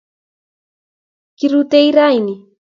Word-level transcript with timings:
Kirutei 1.37 1.89
rani 1.97 2.35